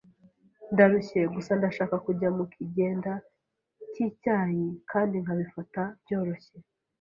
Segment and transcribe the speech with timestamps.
[0.73, 1.21] Ndarushye.
[1.35, 3.11] Gusa ndashaka kujya mukigenda
[3.91, 6.55] cyicyayi kandi nkabifata byoroshye.